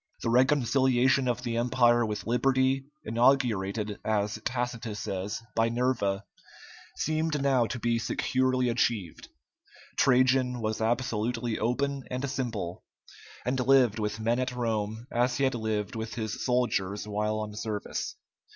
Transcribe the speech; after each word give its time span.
The 0.23 0.31
reconciliation 0.31 1.27
of 1.27 1.43
the 1.43 1.57
Empire 1.57 2.03
with 2.03 2.25
liberty, 2.25 2.85
inaugurated, 3.03 3.99
as 4.03 4.41
Tacitus 4.43 4.99
says, 4.99 5.43
by 5.55 5.69
Nerva, 5.69 6.23
seemed 6.95 7.39
now 7.39 7.67
to 7.67 7.77
be 7.77 7.99
securely 7.99 8.67
achieved. 8.69 9.27
Trajan 9.97 10.59
was 10.59 10.81
absolutely 10.81 11.59
open 11.59 12.03
and 12.09 12.27
simple, 12.27 12.83
and 13.45 13.59
lived 13.59 13.99
with 13.99 14.19
men 14.19 14.39
at 14.39 14.55
Rome 14.55 15.05
as 15.11 15.37
he 15.37 15.43
had 15.43 15.53
lived 15.53 15.95
with 15.95 16.15
his 16.15 16.43
soldiers 16.43 17.07
while 17.07 17.37
on 17.39 17.53
service. 17.55 18.15